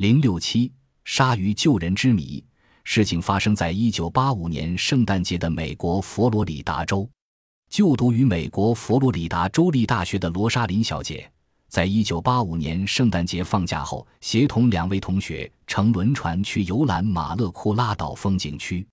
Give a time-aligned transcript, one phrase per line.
[0.00, 0.72] 零六七
[1.04, 2.42] 鲨鱼救人之谜。
[2.84, 7.06] 事情发生在一九八五年圣诞节的美国佛罗里达州。
[7.68, 11.30] 就读于美国佛罗里达州立大学的罗莎琳小姐，
[11.68, 18.86] 在一九八五年圣诞节放假后，协同两位同学乘轮船去游览马勒库拉岛风景区。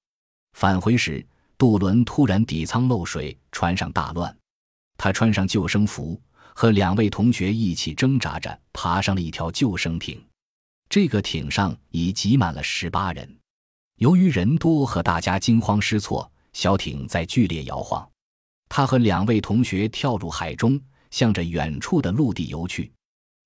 [0.58, 1.26] 返回时，
[1.58, 4.38] 渡轮突然底舱漏水，船上大乱。
[4.98, 6.20] 她穿上救生服，
[6.54, 10.22] 和两位同学一起挣扎着爬上了一条救生艇。
[10.90, 13.38] 这个艇上已挤满了十八人。
[13.98, 18.08] 由于人多和大家惊慌失措，小艇在剧烈摇晃。
[18.70, 22.92] 他和两位同学跳入海中，向着远处的陆地游去。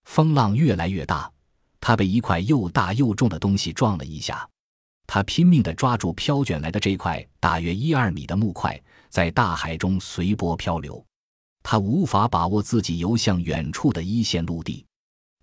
[0.05, 1.31] 风浪越来越大，
[1.79, 4.47] 他被一块又大又重的东西撞了一下。
[5.07, 11.03] 他拼命地抓住飘卷来的这块大约一二米的木块，在大海中随波漂流。
[11.63, 14.85] 他无法把握自己游向远处的一线陆地，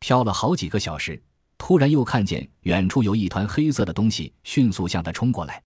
[0.01, 1.23] 漂了好几个小时，
[1.59, 5.63] 突然又看见远处有一团黑色的东西迅速向他冲过来。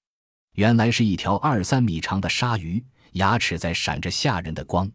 [0.54, 2.84] 原来是一条二三米长的鲨鱼。
[3.12, 4.90] 牙齿在闪着吓人的光，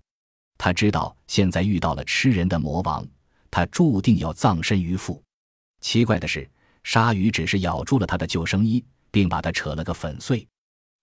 [0.57, 3.07] 他知道现在遇到了吃人的魔王，
[3.51, 5.21] 他注定要葬身鱼腹。
[5.81, 6.49] 奇怪的是，
[6.83, 10.47] 鲨鱼只是咬住了他的救生衣，并把它扯了个粉碎。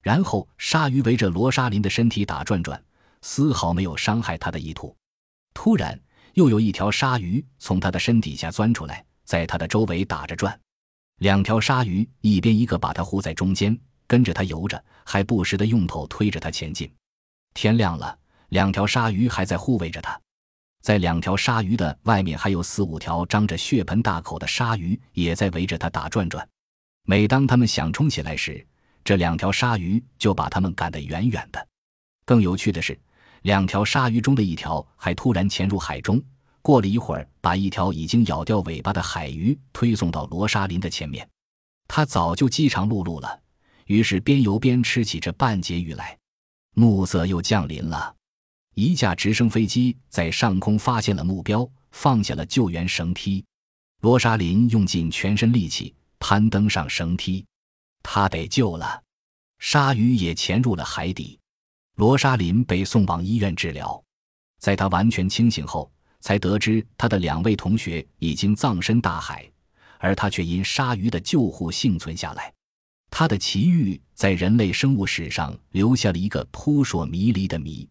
[0.02, 2.82] 然后，鲨鱼围着罗莎琳的身体打转转，
[3.22, 4.92] 丝毫没有伤害他的意图。
[5.54, 5.97] 突然，
[6.32, 10.58] 又有一条鲨鱼从他的身底下钻出来，在他的周围打着转。
[11.19, 16.92] 两条鲨鱼一边一个把他护在中间，跟着他游着，还不时的用头推着他前进。
[17.55, 20.20] 天亮了，两条鲨鱼还在护卫着他。
[20.83, 26.47] 在两条鲨鱼的外面，还有四五条张着血盆大口的鲨鱼，也在围着他打转转。
[27.06, 28.66] 每当他们想冲起来时，
[29.03, 31.66] 这两条鲨鱼就把他们赶得远远的。
[32.27, 32.98] 更有趣的是，
[33.42, 36.22] 两条鲨鱼中的一条还突然潜入海中，
[36.61, 41.28] 过了一会儿，把一条已经咬掉尾巴的海鱼推送到罗莎琳的前面。
[41.87, 43.42] 他早就饥肠辘辘了，
[43.84, 46.19] 于是边游边吃起这半截鱼来。
[46.72, 48.17] 暮色又降临了，
[48.75, 53.44] 一架直升飞机在上空发现了目标，放下了救援绳梯。
[54.00, 57.44] 罗莎琳用尽全身力气攀登上绳梯，
[58.03, 59.03] 他得救了。
[59.59, 61.38] 鲨鱼也潜入了海底，
[61.97, 64.03] 罗莎琳被送往医院治疗。
[64.59, 65.93] 在他完全清醒后，
[66.24, 69.46] 才得知他的两位同学已经葬身大海，
[69.98, 72.50] 而他却因鲨鱼的救护幸存下来。
[73.10, 77.86] 他的奇遇在人类生物史上留下了一个扑朔迷离的谜。